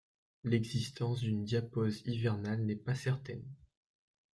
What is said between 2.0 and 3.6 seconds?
hivernale n'est pas certaine.